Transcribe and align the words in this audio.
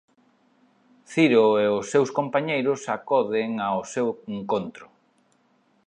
Ciro 1.11 1.45
e 1.63 1.65
os 1.77 1.85
seus 1.91 2.09
compañeiros 2.19 2.81
acoden 2.95 3.49
ó 3.75 3.79
seu 3.93 4.07
encontro. 4.37 4.85